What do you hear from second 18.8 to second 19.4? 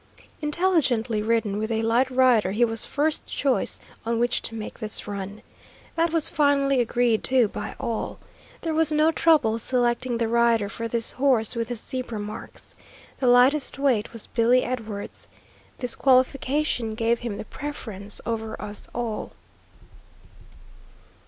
all.